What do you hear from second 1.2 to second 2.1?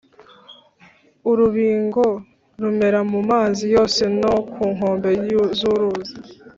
Urubingo